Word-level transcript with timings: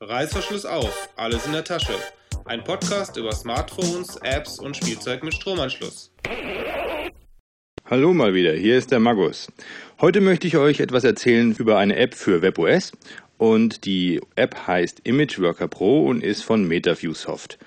Reißverschluss 0.00 0.64
auf, 0.64 1.08
alles 1.16 1.44
in 1.44 1.52
der 1.52 1.64
Tasche. 1.64 1.92
Ein 2.44 2.62
Podcast 2.62 3.16
über 3.16 3.32
Smartphones, 3.32 4.16
Apps 4.22 4.60
und 4.60 4.76
Spielzeug 4.76 5.24
mit 5.24 5.34
Stromanschluss. 5.34 6.12
Hallo 7.84 8.14
mal 8.14 8.32
wieder, 8.32 8.52
hier 8.52 8.78
ist 8.78 8.92
der 8.92 9.00
Magus. 9.00 9.50
Heute 10.00 10.20
möchte 10.20 10.46
ich 10.46 10.56
euch 10.56 10.78
etwas 10.78 11.02
erzählen 11.02 11.52
über 11.58 11.78
eine 11.78 11.96
App 11.96 12.14
für 12.14 12.42
WebOS 12.42 12.92
und 13.38 13.86
die 13.86 14.20
App 14.36 14.68
heißt 14.68 15.00
ImageWorker 15.02 15.66
Pro 15.66 16.06
und 16.06 16.22
ist 16.22 16.44
von 16.44 16.68
MetaViewSoft. 16.68 17.58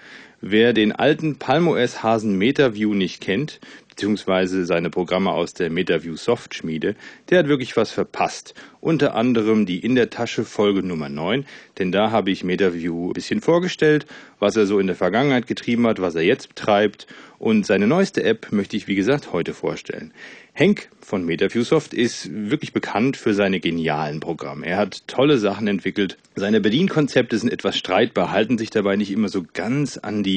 Wer 0.44 0.74
den 0.74 0.92
alten 0.92 1.36
PalmOS 1.38 2.02
Hasen 2.02 2.36
MetaView 2.36 2.96
nicht 2.96 3.22
kennt, 3.22 3.60
beziehungsweise 3.90 4.66
seine 4.66 4.90
Programme 4.90 5.32
aus 5.32 5.54
der 5.54 5.70
MetaView 5.70 6.16
Soft 6.16 6.56
Schmiede, 6.56 6.96
der 7.30 7.38
hat 7.38 7.48
wirklich 7.48 7.78
was 7.78 7.92
verpasst. 7.92 8.56
Unter 8.80 9.14
anderem 9.14 9.68
die 9.68 9.78
In 9.78 9.94
der 9.94 10.10
Tasche 10.10 10.44
Folge 10.44 10.82
Nummer 10.82 11.10
9, 11.10 11.46
denn 11.78 11.92
da 11.92 12.10
habe 12.10 12.32
ich 12.32 12.44
MetaView 12.44 13.10
ein 13.10 13.14
bisschen 13.14 13.42
vorgestellt, 13.42 14.08
was 14.40 14.56
er 14.56 14.66
so 14.66 14.80
in 14.80 14.88
der 14.88 14.96
Vergangenheit 14.96 15.46
getrieben 15.46 15.86
hat, 15.86 16.02
was 16.02 16.16
er 16.16 16.24
jetzt 16.24 16.56
treibt 16.56 17.06
und 17.42 17.66
seine 17.66 17.88
neueste 17.88 18.24
App 18.24 18.52
möchte 18.52 18.78
ich 18.78 18.88
wie 18.88 18.94
gesagt 18.94 19.34
heute 19.34 19.56
vorstellen. 19.56 20.14
Henk 20.54 20.90
von 21.00 21.26
MetaViewSoft 21.26 21.94
ist 21.94 22.30
wirklich 22.32 22.72
bekannt 22.72 23.18
für 23.18 23.34
seine 23.34 23.60
genialen 23.60 24.20
Programme. 24.20 24.66
Er 24.66 24.78
hat 24.78 25.08
tolle 25.08 25.40
Sachen 25.40 25.68
entwickelt. 25.68 26.18
Seine 26.36 26.62
Bedienkonzepte 26.62 27.38
sind 27.38 27.52
etwas 27.52 27.78
streitbar, 27.78 28.32
halten 28.32 28.60
sich 28.60 28.70
dabei 28.70 28.96
nicht 28.96 29.12
immer 29.12 29.28
so 29.28 29.44
ganz 29.54 29.98
an 29.98 30.22
die 30.22 30.31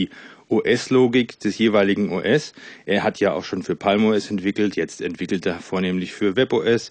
OS-Logik 0.49 1.39
des 1.41 1.59
jeweiligen 1.59 2.11
OS. 2.11 2.53
Er 2.87 3.03
hat 3.03 3.21
ja 3.21 3.33
auch 3.33 3.45
schon 3.45 3.63
für 3.63 3.77
PalmOS 3.77 4.31
entwickelt, 4.31 4.77
jetzt 4.77 5.01
entwickelt 5.01 5.47
er 5.47 5.61
vornehmlich 5.61 6.13
für 6.13 6.37
WebOS. 6.37 6.91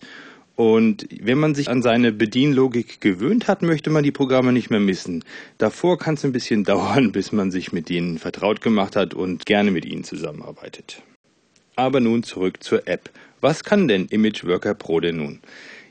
Und 0.56 1.08
wenn 1.10 1.40
man 1.40 1.56
sich 1.56 1.70
an 1.70 1.82
seine 1.82 2.12
Bedienlogik 2.12 3.02
gewöhnt 3.02 3.48
hat, 3.48 3.64
möchte 3.64 3.90
man 3.90 4.04
die 4.04 4.12
Programme 4.12 4.54
nicht 4.54 4.70
mehr 4.70 4.80
missen. 4.80 5.24
Davor 5.58 5.98
kann 5.98 6.14
es 6.14 6.24
ein 6.24 6.32
bisschen 6.32 6.64
dauern, 6.72 7.12
bis 7.12 7.32
man 7.32 7.52
sich 7.52 7.72
mit 7.72 7.90
ihnen 7.90 8.20
vertraut 8.20 8.62
gemacht 8.62 8.96
hat 8.96 9.14
und 9.14 9.46
gerne 9.46 9.72
mit 9.72 9.86
ihnen 9.86 10.04
zusammenarbeitet. 10.04 11.02
Aber 11.76 12.00
nun 12.00 12.22
zurück 12.22 12.62
zur 12.64 12.88
App. 12.88 13.10
Was 13.42 13.64
kann 13.64 13.88
denn 13.88 14.06
ImageWorker 14.06 14.76
Pro 14.76 15.00
denn 15.00 15.18
nun? 15.18 15.40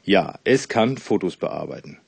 Ja, 0.05 0.39
es 0.45 0.69
kann 0.69 0.97
Fotos 0.97 1.37
bearbeiten. 1.37 1.99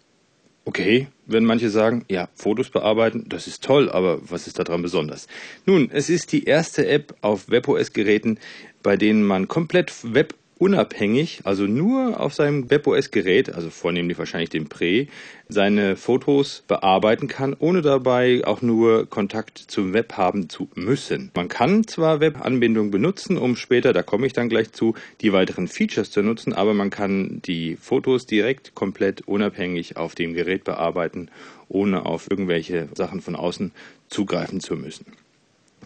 Okay, 0.67 1.09
wenn 1.27 1.45
manche 1.45 1.69
sagen, 1.69 2.07
ja, 2.09 2.29
Fotos 2.34 2.70
bearbeiten, 2.70 3.27
das 3.29 3.47
ist 3.47 3.62
toll, 3.62 3.91
aber 3.91 4.19
was 4.31 4.47
ist 4.47 4.59
daran 4.59 4.81
besonders? 4.81 5.27
Nun, 5.67 5.91
es 5.93 6.09
ist 6.09 6.33
die 6.33 6.45
erste 6.45 6.89
App 6.89 7.15
auf 7.21 7.51
WebOS-Geräten, 7.51 8.39
bei 8.83 8.97
denen 8.97 9.25
man 9.25 9.47
komplett 9.47 9.93
Web 10.03 10.34
unabhängig, 10.65 11.43
also 11.45 11.65
nur 11.65 12.19
auf 12.19 12.33
seinem 12.33 12.70
WebOS-Gerät, 12.70 13.55
also 13.55 13.69
vornehmlich 13.69 14.17
wahrscheinlich 14.17 14.48
dem 14.48 14.71
Pre, 14.71 15.09
seine 15.47 15.95
Fotos 15.95 16.65
bearbeiten 16.67 17.29
kann, 17.29 17.55
ohne 17.59 17.83
dabei 17.83 18.43
auch 18.47 18.62
nur 18.62 19.06
Kontakt 19.06 19.59
zum 19.59 19.93
Web 19.93 20.15
haben 20.15 20.48
zu 20.48 20.71
müssen. 20.75 21.31
Man 21.34 21.48
kann 21.48 21.87
zwar 21.87 22.21
Webanbindung 22.21 22.91
benutzen, 22.91 23.37
um 23.37 23.56
später, 23.56 23.93
da 23.93 24.03
komme 24.03 24.27
ich 24.27 24.33
dann 24.33 24.48
gleich 24.48 24.73
zu, 24.73 24.95
die 25.21 25.34
weiteren 25.34 25.69
Features 25.69 26.11
zu 26.11 26.23
nutzen, 26.23 26.55
aber 26.55 26.73
man 26.73 26.89
kann 26.89 27.43
die 27.45 27.77
Fotos 27.77 28.25
direkt 28.25 28.75
komplett 28.75 29.21
unabhängig 29.28 29.99
auf 29.99 30.15
dem 30.15 30.33
Gerät 30.33 30.65
bearbeiten, 30.65 31.28
ohne 31.69 32.06
auf 32.06 32.31
irgendwelche 32.31 32.89
Sachen 32.95 33.21
von 33.21 33.37
außen 33.37 33.73
zugreifen 34.09 34.61
zu 34.61 34.77
müssen. 34.77 35.05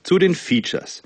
Zu 0.05 0.21
den 0.21 0.37
Features 0.37 1.03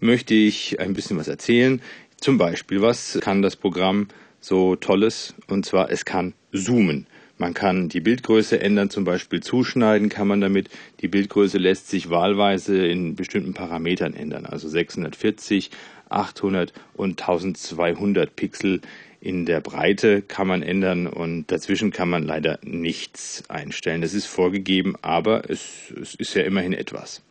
möchte 0.00 0.34
ich 0.34 0.78
ein 0.80 0.94
bisschen 0.94 1.16
was 1.16 1.28
erzählen. 1.28 1.80
Zum 2.24 2.38
Beispiel, 2.38 2.80
was 2.80 3.18
kann 3.20 3.42
das 3.42 3.54
Programm 3.54 4.08
so 4.40 4.76
Tolles? 4.76 5.34
Und 5.46 5.66
zwar, 5.66 5.90
es 5.90 6.06
kann 6.06 6.32
zoomen. 6.54 7.06
Man 7.36 7.52
kann 7.52 7.90
die 7.90 8.00
Bildgröße 8.00 8.58
ändern, 8.58 8.88
zum 8.88 9.04
Beispiel 9.04 9.42
zuschneiden 9.42 10.08
kann 10.08 10.26
man 10.26 10.40
damit. 10.40 10.70
Die 11.00 11.08
Bildgröße 11.08 11.58
lässt 11.58 11.90
sich 11.90 12.08
wahlweise 12.08 12.86
in 12.86 13.14
bestimmten 13.14 13.52
Parametern 13.52 14.14
ändern, 14.14 14.46
also 14.46 14.70
640, 14.70 15.70
800 16.08 16.72
und 16.94 17.20
1200 17.20 18.34
Pixel 18.34 18.80
in 19.20 19.44
der 19.44 19.60
Breite 19.60 20.22
kann 20.22 20.46
man 20.46 20.62
ändern 20.62 21.06
und 21.06 21.52
dazwischen 21.52 21.90
kann 21.90 22.08
man 22.08 22.22
leider 22.22 22.58
nichts 22.62 23.42
einstellen. 23.50 24.00
Das 24.00 24.14
ist 24.14 24.24
vorgegeben, 24.26 24.94
aber 25.02 25.50
es, 25.50 25.92
es 26.00 26.14
ist 26.14 26.34
ja 26.34 26.42
immerhin 26.42 26.72
etwas. 26.72 27.22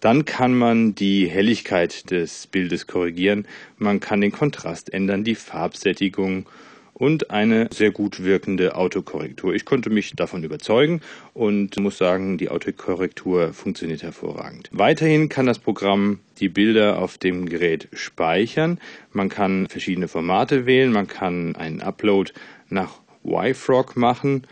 Dann 0.00 0.24
kann 0.24 0.56
man 0.56 0.94
die 0.94 1.28
Helligkeit 1.28 2.10
des 2.10 2.46
Bildes 2.46 2.86
korrigieren, 2.86 3.46
man 3.76 4.00
kann 4.00 4.20
den 4.20 4.32
Kontrast 4.32 4.92
ändern, 4.92 5.24
die 5.24 5.34
Farbsättigung 5.34 6.46
und 7.00 7.30
eine 7.30 7.68
sehr 7.72 7.90
gut 7.90 8.22
wirkende 8.22 8.74
Autokorrektur. 8.76 9.54
Ich 9.54 9.64
konnte 9.64 9.88
mich 9.88 10.14
davon 10.16 10.44
überzeugen 10.44 11.00
und 11.32 11.78
muss 11.78 11.96
sagen, 11.96 12.36
die 12.36 12.50
Autokorrektur 12.50 13.54
funktioniert 13.54 14.02
hervorragend. 14.02 14.68
Weiterhin 14.70 15.30
kann 15.30 15.46
das 15.46 15.58
Programm 15.58 16.20
die 16.40 16.50
Bilder 16.50 16.98
auf 16.98 17.16
dem 17.16 17.48
Gerät 17.48 17.88
speichern. 17.94 18.78
Man 19.12 19.30
kann 19.30 19.66
verschiedene 19.68 20.08
Formate 20.08 20.66
wählen, 20.66 20.92
man 20.92 21.08
kann 21.08 21.56
einen 21.56 21.80
Upload 21.80 22.32
nach 22.68 23.00
YFrog 23.24 23.96
machen 23.96 24.42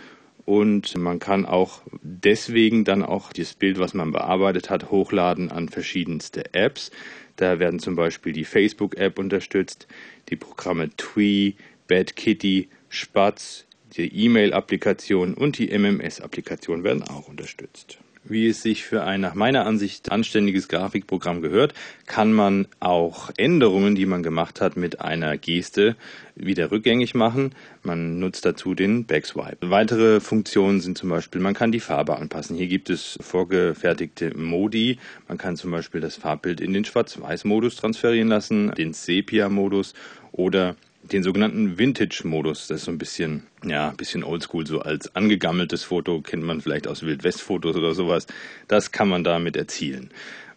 und 0.48 0.96
man 0.96 1.18
kann 1.18 1.44
auch 1.44 1.82
deswegen 2.00 2.84
dann 2.84 3.02
auch 3.02 3.34
das 3.34 3.52
Bild, 3.52 3.78
was 3.78 3.92
man 3.92 4.12
bearbeitet 4.12 4.70
hat, 4.70 4.90
hochladen 4.90 5.50
an 5.50 5.68
verschiedenste 5.68 6.54
Apps. 6.54 6.90
Da 7.36 7.58
werden 7.58 7.80
zum 7.80 7.96
Beispiel 7.96 8.32
die 8.32 8.46
Facebook-App 8.46 9.18
unterstützt, 9.18 9.86
die 10.30 10.36
Programme 10.36 10.88
Twee, 10.96 11.54
Bad 11.86 12.16
Kitty, 12.16 12.70
Spatz, 12.88 13.66
die 13.94 14.24
E-Mail-Applikation 14.24 15.34
und 15.34 15.58
die 15.58 15.68
MMS-Applikation 15.68 16.82
werden 16.82 17.02
auch 17.02 17.28
unterstützt 17.28 17.98
wie 18.30 18.48
es 18.48 18.62
sich 18.62 18.84
für 18.84 19.04
ein 19.04 19.20
nach 19.20 19.34
meiner 19.34 19.66
Ansicht 19.66 20.10
anständiges 20.10 20.68
Grafikprogramm 20.68 21.42
gehört, 21.42 21.74
kann 22.06 22.32
man 22.32 22.66
auch 22.80 23.30
Änderungen, 23.36 23.94
die 23.94 24.06
man 24.06 24.22
gemacht 24.22 24.60
hat, 24.60 24.76
mit 24.76 25.00
einer 25.00 25.36
Geste 25.36 25.96
wieder 26.34 26.70
rückgängig 26.70 27.14
machen. 27.14 27.52
Man 27.82 28.18
nutzt 28.18 28.44
dazu 28.44 28.74
den 28.74 29.06
Backswipe. 29.06 29.70
Weitere 29.70 30.20
Funktionen 30.20 30.80
sind 30.80 30.96
zum 30.96 31.08
Beispiel, 31.08 31.40
man 31.40 31.54
kann 31.54 31.72
die 31.72 31.80
Farbe 31.80 32.16
anpassen. 32.16 32.56
Hier 32.56 32.68
gibt 32.68 32.90
es 32.90 33.18
vorgefertigte 33.20 34.36
Modi. 34.36 34.98
Man 35.26 35.38
kann 35.38 35.56
zum 35.56 35.70
Beispiel 35.70 36.00
das 36.00 36.16
Farbbild 36.16 36.60
in 36.60 36.72
den 36.72 36.84
Schwarz-Weiß-Modus 36.84 37.76
transferieren 37.76 38.28
lassen, 38.28 38.72
den 38.72 38.92
Sepia-Modus 38.92 39.94
oder 40.32 40.76
den 41.02 41.22
sogenannten 41.22 41.78
Vintage-Modus. 41.78 42.68
Das 42.68 42.78
ist 42.78 42.84
so 42.84 42.90
ein 42.90 42.98
bisschen, 42.98 43.44
ja, 43.64 43.90
ein 43.90 43.96
bisschen 43.96 44.24
oldschool, 44.24 44.66
so 44.66 44.80
als 44.80 45.14
angegammeltes 45.14 45.84
Foto 45.84 46.20
kennt 46.20 46.42
man 46.42 46.60
vielleicht 46.60 46.86
aus 46.86 47.02
Wildwest-Fotos 47.02 47.76
oder 47.76 47.94
sowas. 47.94 48.26
Das 48.66 48.92
kann 48.92 49.08
man 49.08 49.24
damit 49.24 49.56
erzielen. 49.56 50.10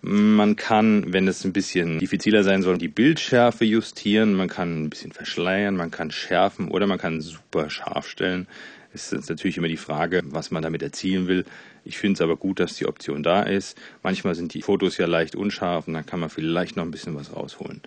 Man 0.04 0.56
kann, 0.56 1.14
wenn 1.14 1.28
es 1.28 1.46
ein 1.46 1.54
bisschen 1.54 2.00
diffiziler 2.00 2.44
sein 2.44 2.64
soll, 2.64 2.80
die 2.80 2.88
Bildschärfe 2.88 3.66
justieren, 3.66 4.34
man 4.34 4.48
kann 4.48 4.84
ein 4.84 4.90
bisschen 4.90 5.12
verschleiern, 5.12 5.76
man 5.76 5.92
kann 5.92 6.10
schärfen 6.10 6.70
oder 6.70 6.88
man 6.88 6.98
kann 6.98 7.22
super 7.22 7.70
scharf 7.70 8.08
stellen. 8.08 8.48
Es 8.94 9.12
ist 9.14 9.30
natürlich 9.30 9.58
immer 9.58 9.68
die 9.68 9.78
Frage, 9.78 10.22
was 10.26 10.52
man 10.52 10.64
damit 10.64 10.82
erzielen 10.82 11.28
will. 11.28 11.46
Ich 11.86 11.98
finde 11.98 12.16
es 12.16 12.22
aber 12.22 12.36
gut, 12.36 12.60
dass 12.60 12.76
die 12.76 12.86
Option 12.86 13.24
da 13.24 13.44
ist. 13.44 13.78
Manchmal 14.04 14.36
sind 14.36 14.54
die 14.54 14.62
Fotos 14.62 14.98
ja 14.98 15.08
leicht 15.08 15.36
unscharf 15.36 15.88
und 15.88 15.94
dann 15.94 16.06
kann 16.06 16.20
man 16.20 16.30
vielleicht 16.30 16.76
noch 16.76 16.84
ein 16.84 16.92
bisschen 16.92 17.16
was 17.16 17.36
rausholen. 17.36 17.82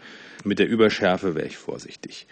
Mit 0.45 0.59
der 0.59 0.69
Überschärfe 0.69 1.35
wäre 1.35 1.47
ich 1.47 1.57
vorsichtig. 1.57 2.27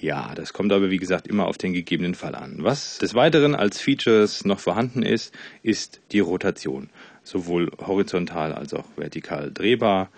Ja, 0.00 0.32
das 0.34 0.52
kommt 0.52 0.72
aber 0.72 0.90
wie 0.90 0.98
gesagt 0.98 1.26
immer 1.26 1.46
auf 1.46 1.58
den 1.58 1.72
gegebenen 1.72 2.14
Fall 2.14 2.34
an. 2.34 2.58
Was 2.58 2.98
des 2.98 3.14
Weiteren 3.14 3.56
als 3.56 3.80
Features 3.80 4.44
noch 4.44 4.60
vorhanden 4.60 5.02
ist, 5.02 5.34
ist 5.62 6.00
die 6.12 6.20
Rotation. 6.20 6.90
Sowohl 7.24 7.70
horizontal 7.78 8.52
als 8.52 8.74
auch 8.74 8.84
vertikal 8.96 9.50
drehbar 9.52 10.08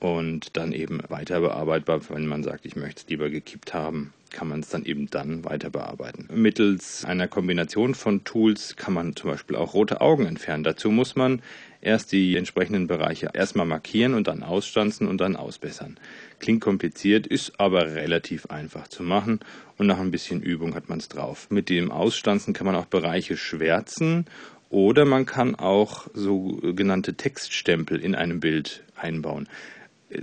und 0.00 0.56
dann 0.56 0.72
eben 0.72 1.00
weiter 1.08 1.40
bearbeitbar, 1.40 2.00
wenn 2.10 2.26
man 2.26 2.42
sagt, 2.42 2.66
ich 2.66 2.76
möchte 2.76 3.02
es 3.02 3.08
lieber 3.08 3.30
gekippt 3.30 3.72
haben, 3.72 4.12
kann 4.32 4.48
man 4.48 4.60
es 4.60 4.68
dann 4.68 4.84
eben 4.84 5.08
dann 5.10 5.44
weiter 5.44 5.70
bearbeiten. 5.70 6.28
Mittels 6.32 7.04
einer 7.04 7.28
Kombination 7.28 7.94
von 7.94 8.24
Tools 8.24 8.76
kann 8.76 8.94
man 8.94 9.14
zum 9.16 9.30
Beispiel 9.30 9.56
auch 9.56 9.74
rote 9.74 10.00
Augen 10.00 10.26
entfernen. 10.26 10.64
Dazu 10.64 10.90
muss 10.90 11.16
man 11.16 11.42
erst 11.80 12.12
die 12.12 12.36
entsprechenden 12.36 12.86
Bereiche 12.86 13.30
erstmal 13.34 13.66
markieren 13.66 14.14
und 14.14 14.28
dann 14.28 14.42
ausstanzen 14.42 15.08
und 15.08 15.20
dann 15.20 15.36
ausbessern. 15.36 15.98
Klingt 16.38 16.60
kompliziert, 16.60 17.26
ist 17.26 17.60
aber 17.60 17.94
relativ 17.94 18.46
einfach 18.46 18.88
zu 18.88 19.02
machen 19.02 19.40
und 19.78 19.86
nach 19.86 19.98
ein 19.98 20.10
bisschen 20.10 20.42
Übung 20.42 20.74
hat 20.74 20.88
man 20.88 20.98
es 20.98 21.08
drauf. 21.08 21.48
Mit 21.50 21.68
dem 21.68 21.90
Ausstanzen 21.90 22.54
kann 22.54 22.66
man 22.66 22.76
auch 22.76 22.86
Bereiche 22.86 23.36
schwärzen 23.36 24.26
oder 24.70 25.04
man 25.04 25.26
kann 25.26 25.54
auch 25.54 26.06
sogenannte 26.14 27.14
Textstempel 27.14 28.00
in 28.00 28.14
einem 28.14 28.40
Bild 28.40 28.84
einbauen 28.96 29.48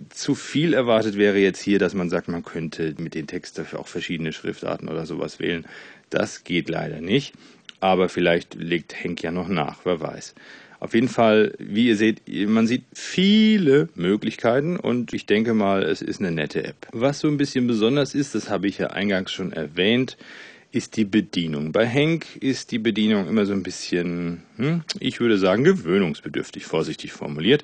zu 0.09 0.36
viel 0.36 0.74
erwartet 0.74 1.18
wäre 1.18 1.38
jetzt 1.38 1.62
hier, 1.62 1.80
dass 1.80 1.94
man 1.94 2.09
sagt, 2.09 2.27
man 2.27 2.44
könnte 2.44 2.95
mit 3.00 3.15
den 3.15 3.27
Text 3.27 3.57
dafür 3.57 3.80
auch 3.80 3.88
verschiedene 3.88 4.33
Schriftarten 4.33 4.89
oder 4.89 5.06
sowas 5.06 5.39
wählen. 5.39 5.65
Das 6.09 6.44
geht 6.44 6.69
leider 6.69 7.01
nicht, 7.01 7.33
aber 7.80 8.09
vielleicht 8.09 8.56
legt 8.56 8.95
Henk 9.03 9.21
ja 9.24 9.31
noch 9.31 9.47
nach, 9.47 9.80
wer 9.86 10.00
weiß. 10.00 10.36
Auf 10.80 10.94
jeden 10.94 11.09
Fall, 11.09 11.53
wie 11.59 11.88
ihr 11.88 11.97
seht, 11.97 12.21
man 12.47 12.65
sieht 12.65 12.83
viele 12.94 13.89
Möglichkeiten 13.95 14.77
und 14.77 15.13
ich 15.13 15.25
denke 15.25 15.53
mal, 15.53 15.83
es 15.83 16.01
ist 16.01 16.21
eine 16.21 16.31
nette 16.31 16.63
App. 16.63 16.88
Was 16.94 17.19
so 17.19 17.27
ein 17.27 17.38
bisschen 17.38 17.68
besonders 17.68 18.15
ist, 18.15 18.33
das 18.33 18.50
habe 18.50 18.68
ich 18.68 18.77
ja 18.77 18.88
eingangs 18.88 19.31
schon 19.31 19.51
erwähnt, 19.51 20.18
ist 20.71 20.95
die 20.95 21.06
Bedienung. 21.06 21.74
Bei 21.74 21.86
Henk 21.86 22.38
ist 22.38 22.71
die 22.71 22.80
Bedienung 22.80 23.27
immer 23.27 23.45
so 23.45 23.53
ein 23.53 23.63
bisschen, 23.63 24.44
ich 25.00 25.20
würde 25.20 25.38
sagen 25.38 25.64
gewöhnungsbedürftig, 25.64 26.66
vorsichtig 26.66 27.14
formuliert. 27.14 27.64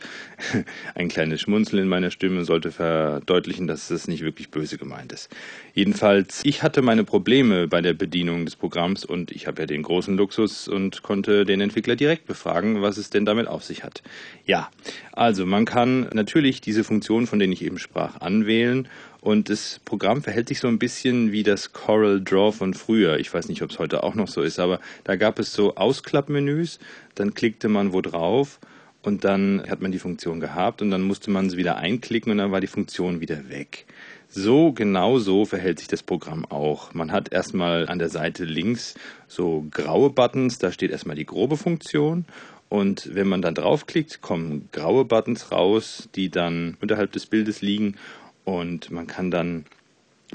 Ein 0.96 1.10
kleines 1.10 1.42
Schmunzeln 1.42 1.84
in 1.84 1.90
meiner 1.90 2.12
Stimme 2.12 2.46
sollte 2.46 2.72
verdeutlichen, 2.72 3.68
dass 3.68 3.90
es 3.90 4.08
nicht 4.08 4.24
wirklich 4.24 4.50
böse 4.50 4.78
gemeint 4.78 5.12
ist. 5.12 5.30
Jedenfalls, 5.74 6.42
ich 6.44 6.64
hatte 6.64 6.82
meine 6.82 7.04
Probleme 7.04 7.68
bei 7.68 7.82
der 7.82 7.94
Bedienung 7.94 8.46
des 8.46 8.56
Programms 8.56 9.04
und 9.04 9.32
ich 9.32 9.48
habe 9.48 9.64
ja 9.64 9.66
den 9.66 9.84
großen 9.84 10.16
Luxus 10.16 10.68
und 10.68 11.04
konnte 11.04 11.46
den 11.46 11.62
Entwickler 11.62 11.96
direkt 11.96 12.28
befragen, 12.28 12.82
was 12.82 12.98
es 12.98 13.10
denn 13.10 13.26
damit 13.26 13.48
auf 13.48 13.64
sich 13.64 13.84
hat. 13.84 14.02
Ja, 14.46 14.70
also 15.12 15.46
man 15.46 15.66
kann 15.66 16.10
natürlich 16.14 16.62
diese 16.62 16.84
Funktionen, 16.84 17.28
von 17.28 17.40
denen 17.40 17.54
ich 17.54 17.64
eben 17.64 17.80
sprach, 17.80 18.22
anwählen 18.22 18.88
und 19.26 19.50
das 19.50 19.82
Programm 19.86 20.22
verhält 20.22 20.50
sich 20.50 20.60
so 20.60 20.68
ein 20.68 20.78
bisschen 20.78 21.32
wie 21.32 21.42
das 21.42 21.74
Coral 21.74 22.22
Draw 22.22 22.52
von 22.56 22.76
früher. 22.76 23.18
Ich 23.18 23.34
weiß 23.34 23.50
nicht, 23.50 23.64
ob 23.64 23.72
es 23.72 23.80
heute 23.80 24.04
auch 24.04 24.14
noch 24.14 24.28
so 24.28 24.44
ist, 24.44 24.60
aber 24.60 24.80
da 25.04 25.16
gab 25.16 25.40
es 25.40 25.52
so 25.52 25.74
Ausklappmenüs, 25.74 26.78
dann 27.16 27.34
klickte 27.34 27.70
man 27.70 27.94
wo 27.94 28.02
drauf 28.02 28.60
und 29.02 29.24
dann 29.24 29.64
hat 29.70 29.82
man 29.82 29.92
die 29.92 30.00
Funktion 30.00 30.40
gehabt 30.40 30.82
und 30.82 30.90
dann 30.92 31.04
musste 31.04 31.30
man 31.30 31.50
sie 31.50 31.58
wieder 31.58 31.78
einklicken 31.78 32.32
und 32.32 32.40
dann 32.40 32.52
war 32.52 32.62
die 32.62 32.68
Funktion 32.68 33.22
wieder 33.22 33.50
weg. 33.50 33.86
So 34.28 34.74
genau 34.74 35.20
so 35.20 35.46
verhält 35.46 35.80
sich 35.80 35.88
das 35.88 36.04
Programm 36.04 36.46
auch. 36.46 36.94
Man 36.94 37.12
hat 37.12 37.32
erstmal 37.32 37.88
an 37.88 38.00
der 38.00 38.10
Seite 38.10 38.44
links 38.44 38.96
so 39.28 39.66
graue 39.72 40.10
Buttons, 40.10 40.58
da 40.58 40.72
steht 40.72 40.92
erstmal 40.92 41.16
die 41.16 41.26
grobe 41.26 41.56
Funktion 41.56 42.26
und 42.68 43.14
wenn 43.14 43.28
man 43.28 43.42
dann 43.42 43.56
draufklickt, 43.56 44.22
kommen 44.22 44.70
graue 44.72 45.06
Buttons 45.06 45.52
raus, 45.52 46.10
die 46.16 46.30
dann 46.30 46.76
unterhalb 46.82 47.12
des 47.12 47.28
Bildes 47.28 47.62
liegen 47.62 47.96
und 48.44 48.92
man 48.92 49.08
kann 49.08 49.32
dann 49.32 49.66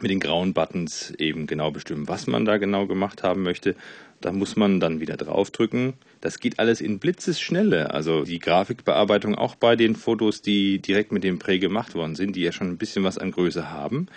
mit 0.00 0.10
den 0.10 0.20
grauen 0.20 0.54
Buttons 0.54 1.12
eben 1.18 1.46
genau 1.46 1.70
bestimmen, 1.70 2.08
was 2.08 2.26
man 2.26 2.44
da 2.44 2.58
genau 2.58 2.86
gemacht 2.86 3.22
haben 3.22 3.42
möchte. 3.42 3.74
Da 4.20 4.32
muss 4.32 4.54
man 4.54 4.80
dann 4.80 5.00
wieder 5.00 5.16
draufdrücken. 5.16 5.94
Das 6.20 6.38
geht 6.38 6.58
alles 6.58 6.80
in 6.80 6.98
Blitzesschnelle. 6.98 7.92
Also 7.92 8.24
die 8.24 8.38
Grafikbearbeitung 8.38 9.34
auch 9.34 9.54
bei 9.54 9.76
den 9.76 9.96
Fotos, 9.96 10.42
die 10.42 10.78
direkt 10.78 11.10
mit 11.10 11.24
dem 11.24 11.38
Prä 11.38 11.58
gemacht 11.58 11.94
worden 11.94 12.14
sind, 12.14 12.36
die 12.36 12.42
ja 12.42 12.52
schon 12.52 12.68
ein 12.68 12.76
bisschen 12.76 13.02
was 13.02 13.16
an 13.16 13.30
Größe 13.30 13.70
haben. 13.70 14.08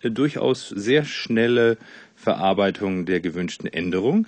Äh, 0.00 0.10
durchaus 0.10 0.68
sehr 0.68 1.04
schnelle 1.04 1.76
Verarbeitung 2.16 3.06
der 3.06 3.20
gewünschten 3.20 3.66
Änderung. 3.66 4.26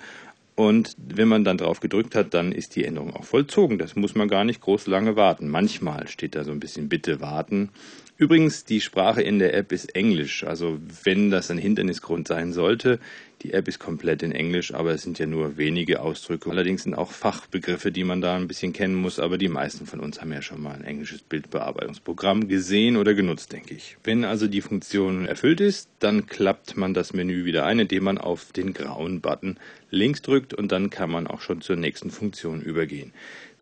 Und 0.55 0.95
wenn 0.97 1.27
man 1.27 1.43
dann 1.43 1.57
drauf 1.57 1.79
gedrückt 1.79 2.15
hat, 2.15 2.33
dann 2.33 2.51
ist 2.51 2.75
die 2.75 2.85
Änderung 2.85 3.15
auch 3.15 3.23
vollzogen. 3.23 3.79
Das 3.79 3.95
muss 3.95 4.13
man 4.13 4.27
gar 4.27 4.43
nicht 4.43 4.61
groß 4.61 4.87
lange 4.87 5.15
warten. 5.15 5.49
Manchmal 5.49 6.07
steht 6.07 6.35
da 6.35 6.43
so 6.43 6.51
ein 6.51 6.59
bisschen 6.59 6.89
Bitte 6.89 7.21
warten. 7.21 7.69
Übrigens, 8.17 8.63
die 8.63 8.79
Sprache 8.79 9.23
in 9.23 9.39
der 9.39 9.55
App 9.55 9.71
ist 9.71 9.95
Englisch. 9.95 10.43
Also 10.43 10.77
wenn 11.03 11.31
das 11.31 11.49
ein 11.49 11.57
Hindernisgrund 11.57 12.27
sein 12.27 12.53
sollte, 12.53 12.99
die 13.43 13.51
App 13.53 13.67
ist 13.67 13.79
komplett 13.79 14.23
in 14.23 14.31
Englisch, 14.31 14.73
aber 14.73 14.91
es 14.91 15.03
sind 15.03 15.19
ja 15.19 15.25
nur 15.25 15.57
wenige 15.57 16.01
Ausdrücke. 16.01 16.49
Allerdings 16.49 16.83
sind 16.83 16.93
auch 16.93 17.11
Fachbegriffe, 17.11 17.91
die 17.91 18.05
man 18.05 18.21
da 18.21 18.35
ein 18.35 18.47
bisschen 18.47 18.71
kennen 18.71 18.95
muss, 18.95 19.19
aber 19.19 19.37
die 19.37 19.49
meisten 19.49 19.85
von 19.85 19.99
uns 19.99 20.21
haben 20.21 20.31
ja 20.31 20.41
schon 20.41 20.61
mal 20.61 20.73
ein 20.73 20.85
englisches 20.85 21.21
Bildbearbeitungsprogramm 21.21 22.47
gesehen 22.47 22.95
oder 22.95 23.13
genutzt, 23.13 23.51
denke 23.51 23.73
ich. 23.73 23.97
Wenn 24.03 24.23
also 24.23 24.47
die 24.47 24.61
Funktion 24.61 25.25
erfüllt 25.25 25.59
ist, 25.59 25.89
dann 25.99 26.25
klappt 26.25 26.77
man 26.77 26.93
das 26.93 27.13
Menü 27.13 27.43
wieder 27.43 27.65
ein, 27.65 27.79
indem 27.79 28.05
man 28.05 28.17
auf 28.17 28.53
den 28.53 28.73
grauen 28.73 29.19
Button 29.19 29.57
links 29.89 30.21
drückt 30.21 30.53
und 30.53 30.71
dann 30.71 30.89
kann 30.89 31.11
man 31.11 31.27
auch 31.27 31.41
schon 31.41 31.61
zur 31.61 31.75
nächsten 31.75 32.11
Funktion 32.11 32.61
übergehen. 32.61 33.11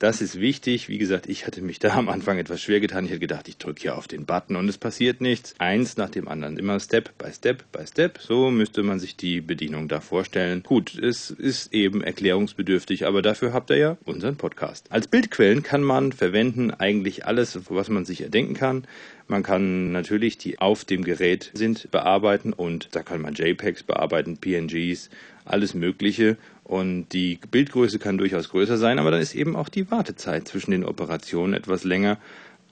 Das 0.01 0.19
ist 0.19 0.39
wichtig. 0.39 0.89
Wie 0.89 0.97
gesagt, 0.97 1.29
ich 1.29 1.45
hatte 1.45 1.61
mich 1.61 1.77
da 1.77 1.93
am 1.93 2.09
Anfang 2.09 2.39
etwas 2.39 2.59
schwer 2.59 2.79
getan. 2.79 3.05
Ich 3.05 3.11
hätte 3.11 3.19
gedacht, 3.19 3.47
ich 3.47 3.59
drücke 3.59 3.83
hier 3.83 3.95
auf 3.95 4.07
den 4.07 4.25
Button 4.25 4.55
und 4.55 4.67
es 4.67 4.79
passiert 4.79 5.21
nichts. 5.21 5.53
Eins 5.59 5.95
nach 5.95 6.09
dem 6.09 6.27
anderen. 6.27 6.57
Immer 6.57 6.79
Step 6.79 7.15
by 7.19 7.31
Step 7.31 7.71
by 7.71 7.85
Step. 7.85 8.17
So 8.17 8.49
müsste 8.49 8.81
man 8.81 8.99
sich 8.99 9.15
die 9.15 9.41
Bedienung 9.41 9.87
da 9.89 10.01
vorstellen. 10.01 10.63
Gut, 10.63 10.97
es 10.97 11.29
ist 11.29 11.71
eben 11.71 12.01
erklärungsbedürftig, 12.01 13.05
aber 13.05 13.21
dafür 13.21 13.53
habt 13.53 13.69
ihr 13.69 13.77
ja 13.77 13.97
unseren 14.03 14.37
Podcast. 14.37 14.87
Als 14.89 15.05
Bildquellen 15.05 15.61
kann 15.61 15.83
man 15.83 16.13
verwenden 16.13 16.71
eigentlich 16.71 17.27
alles, 17.27 17.59
was 17.69 17.89
man 17.89 18.03
sich 18.03 18.21
erdenken 18.21 18.55
kann. 18.55 18.87
Man 19.27 19.43
kann 19.43 19.91
natürlich 19.91 20.39
die 20.39 20.57
auf 20.57 20.83
dem 20.83 21.03
Gerät 21.03 21.51
sind 21.53 21.91
bearbeiten 21.91 22.53
und 22.53 22.95
da 22.95 23.03
kann 23.03 23.21
man 23.21 23.35
JPEGs 23.35 23.83
bearbeiten, 23.83 24.37
PNGs, 24.37 25.11
alles 25.45 25.75
Mögliche. 25.75 26.37
Und 26.71 27.09
die 27.09 27.37
Bildgröße 27.51 27.99
kann 27.99 28.17
durchaus 28.17 28.47
größer 28.47 28.77
sein, 28.77 28.97
aber 28.97 29.11
dann 29.11 29.19
ist 29.19 29.35
eben 29.35 29.57
auch 29.57 29.67
die 29.67 29.91
Wartezeit 29.91 30.47
zwischen 30.47 30.71
den 30.71 30.85
Operationen 30.85 31.53
etwas 31.53 31.83
länger 31.83 32.17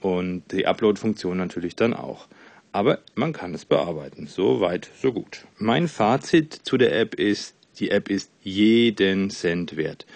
und 0.00 0.42
die 0.52 0.66
Upload-Funktion 0.66 1.36
natürlich 1.36 1.76
dann 1.76 1.92
auch. 1.92 2.26
Aber 2.72 3.00
man 3.14 3.34
kann 3.34 3.52
es 3.52 3.66
bearbeiten. 3.66 4.26
So 4.26 4.62
weit, 4.62 4.88
so 5.02 5.12
gut. 5.12 5.44
Mein 5.58 5.86
Fazit 5.86 6.54
zu 6.62 6.78
der 6.78 6.98
App 6.98 7.14
ist, 7.14 7.54
die 7.78 7.90
App 7.90 8.08
ist 8.08 8.30
jeden 8.42 9.28
Cent 9.28 9.76
wert. 9.76 10.06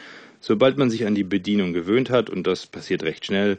Sobald 0.40 0.78
man 0.78 0.88
sich 0.88 1.06
an 1.06 1.14
die 1.14 1.22
Bedienung 1.22 1.75
gewöhnt 1.75 2.08
hat, 2.08 2.30
und 2.30 2.46
das 2.46 2.66
passiert 2.66 3.02
recht 3.02 3.26
schnell, 3.26 3.58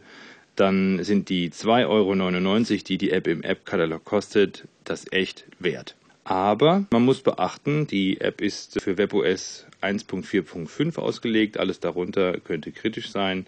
dann 0.56 1.04
sind 1.04 1.30
die 1.30 1.52
2,99 1.52 1.88
Euro, 1.88 2.84
die 2.88 2.98
die 2.98 3.12
App 3.12 3.28
im 3.28 3.44
App-Katalog 3.44 4.04
kostet, 4.04 4.68
das 4.86 5.06
echt 5.12 5.46
wert. 5.60 5.96
Aber 6.26 6.86
man 6.90 7.06
muss 7.06 7.22
beachten, 7.22 7.86
die 7.86 8.20
App 8.20 8.42
ist 8.42 8.82
für 8.82 8.98
WebOS 8.98 9.68
1.4.5 9.82 10.98
ausgelegt. 10.98 11.60
Alles 11.60 11.80
darunter 11.80 12.40
könnte 12.40 12.72
kritisch 12.72 13.12
sein. 13.12 13.46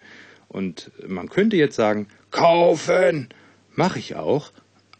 Und 0.47 0.91
man 1.05 1.27
könnte 1.27 1.57
jetzt 1.57 1.75
sagen, 1.75 2.07
kaufen! 2.29 3.29
Mache 3.75 3.97
ich 3.97 4.15
auch. 4.15 4.51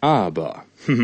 Aber 0.01 0.65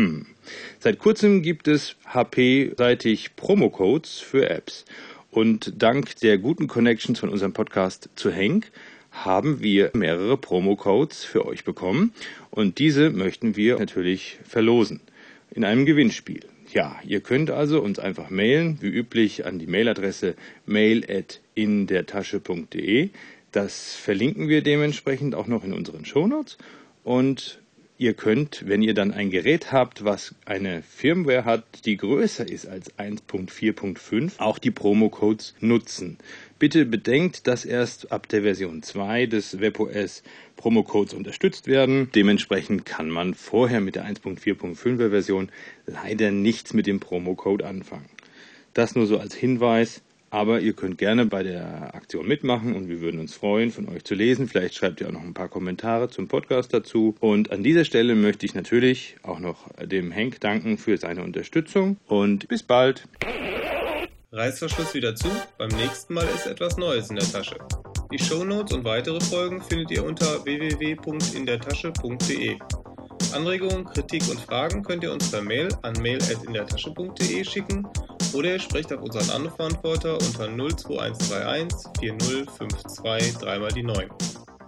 seit 0.80 0.98
kurzem 0.98 1.42
gibt 1.42 1.68
es 1.68 1.94
HP-seitig 2.12 3.36
Promocodes 3.36 4.18
für 4.18 4.50
Apps. 4.50 4.84
Und 5.30 5.80
dank 5.80 6.16
der 6.16 6.38
guten 6.38 6.66
Connections 6.66 7.20
von 7.20 7.28
unserem 7.28 7.52
Podcast 7.52 8.08
zu 8.16 8.32
Henk 8.32 8.72
haben 9.12 9.62
wir 9.62 9.92
mehrere 9.94 10.36
Promocodes 10.36 11.24
für 11.24 11.46
euch 11.46 11.62
bekommen. 11.62 12.12
Und 12.50 12.80
diese 12.80 13.10
möchten 13.10 13.54
wir 13.54 13.78
natürlich 13.78 14.38
verlosen 14.44 15.00
in 15.52 15.64
einem 15.64 15.86
Gewinnspiel. 15.86 16.40
Ja, 16.74 17.00
ihr 17.06 17.20
könnt 17.20 17.50
also 17.52 17.80
uns 17.80 18.00
einfach 18.00 18.30
mailen, 18.30 18.78
wie 18.80 18.88
üblich 18.88 19.46
an 19.46 19.60
die 19.60 19.68
Mailadresse 19.68 20.34
mail@indertasche.de. 20.66 23.10
Das 23.52 23.94
verlinken 23.94 24.48
wir 24.48 24.60
dementsprechend 24.60 25.36
auch 25.36 25.46
noch 25.46 25.62
in 25.62 25.72
unseren 25.72 26.04
Shownotes 26.04 26.58
und 27.04 27.60
ihr 27.96 28.14
könnt, 28.14 28.64
wenn 28.66 28.82
ihr 28.82 28.94
dann 28.94 29.12
ein 29.12 29.30
Gerät 29.30 29.72
habt, 29.72 30.04
was 30.04 30.34
eine 30.44 30.82
Firmware 30.82 31.44
hat, 31.44 31.64
die 31.84 31.96
größer 31.96 32.48
ist 32.48 32.66
als 32.66 32.92
1.4.5, 32.98 34.38
auch 34.38 34.58
die 34.58 34.70
Promo-Codes 34.70 35.54
nutzen. 35.60 36.18
Bitte 36.58 36.86
bedenkt, 36.86 37.46
dass 37.46 37.64
erst 37.64 38.10
ab 38.10 38.28
der 38.28 38.42
Version 38.42 38.82
2 38.82 39.26
des 39.26 39.60
WebOS 39.60 40.22
Promo-Codes 40.56 41.14
unterstützt 41.14 41.66
werden. 41.66 42.10
Dementsprechend 42.14 42.84
kann 42.84 43.10
man 43.10 43.34
vorher 43.34 43.80
mit 43.80 43.94
der 43.94 44.06
1.4.5er 44.06 45.10
Version 45.10 45.50
leider 45.86 46.30
nichts 46.30 46.74
mit 46.74 46.86
dem 46.86 47.00
Promo-Code 47.00 47.66
anfangen. 47.66 48.08
Das 48.72 48.96
nur 48.96 49.06
so 49.06 49.18
als 49.18 49.34
Hinweis. 49.34 50.02
Aber 50.34 50.58
ihr 50.58 50.72
könnt 50.72 50.98
gerne 50.98 51.26
bei 51.26 51.44
der 51.44 51.94
Aktion 51.94 52.26
mitmachen 52.26 52.74
und 52.74 52.88
wir 52.88 53.00
würden 53.00 53.20
uns 53.20 53.36
freuen, 53.36 53.70
von 53.70 53.88
euch 53.88 54.02
zu 54.02 54.16
lesen. 54.16 54.48
Vielleicht 54.48 54.74
schreibt 54.74 55.00
ihr 55.00 55.06
auch 55.06 55.12
noch 55.12 55.22
ein 55.22 55.32
paar 55.32 55.48
Kommentare 55.48 56.08
zum 56.08 56.26
Podcast 56.26 56.74
dazu. 56.74 57.14
Und 57.20 57.52
an 57.52 57.62
dieser 57.62 57.84
Stelle 57.84 58.16
möchte 58.16 58.44
ich 58.44 58.56
natürlich 58.56 59.14
auch 59.22 59.38
noch 59.38 59.68
dem 59.80 60.10
Henk 60.10 60.40
danken 60.40 60.76
für 60.76 60.98
seine 60.98 61.22
Unterstützung 61.22 61.98
und 62.08 62.48
bis 62.48 62.64
bald. 62.64 63.06
Reißverschluss 64.32 64.92
wieder 64.94 65.14
zu, 65.14 65.28
beim 65.56 65.68
nächsten 65.68 66.14
Mal 66.14 66.26
ist 66.34 66.48
etwas 66.48 66.76
Neues 66.78 67.10
in 67.10 67.16
der 67.16 67.30
Tasche. 67.30 67.54
Die 68.10 68.18
Shownotes 68.18 68.76
und 68.76 68.82
weitere 68.82 69.20
Folgen 69.20 69.62
findet 69.62 69.92
ihr 69.92 70.04
unter 70.04 70.44
www.indertasche.de. 70.44 72.58
Anregungen, 73.32 73.84
Kritik 73.84 74.28
und 74.28 74.40
Fragen 74.40 74.82
könnt 74.82 75.04
ihr 75.04 75.12
uns 75.12 75.30
per 75.30 75.42
Mail 75.42 75.68
an 75.82 75.94
mail.indertasche.de 76.02 77.44
schicken 77.44 77.86
oder 78.34 78.50
ihr 78.50 78.58
sprecht 78.58 78.92
auf 78.92 79.00
unseren 79.00 79.30
Anrufbeantworter 79.30 80.14
unter 80.14 80.48
02131 80.48 81.88
4052 82.00 83.38
3 83.38 83.58
mal 83.58 83.72
die 83.72 83.82
9. 83.82 84.10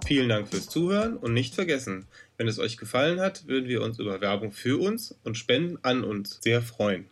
Vielen 0.07 0.29
Dank 0.29 0.49
fürs 0.49 0.69
Zuhören 0.69 1.17
und 1.17 1.35
nicht 1.35 1.55
vergessen, 1.55 2.07
wenn 2.37 2.47
es 2.47 2.59
euch 2.59 2.77
gefallen 2.77 3.19
hat, 3.21 3.49
würden 3.49 3.69
wir 3.69 3.83
uns 3.83 3.99
über 3.99 4.21
Werbung 4.21 4.53
für 4.53 4.81
uns 4.81 5.19
und 5.25 5.37
Spenden 5.37 5.79
an 5.83 6.05
uns 6.05 6.39
sehr 6.43 6.63
freuen. 6.63 7.07